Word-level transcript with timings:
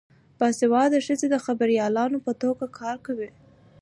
باسواده 0.39 0.99
ښځې 1.05 1.27
د 1.31 1.35
خبریالانو 1.45 2.17
په 2.25 2.31
توګه 2.41 2.65
کار 2.79 2.97
کوي. 3.05 3.29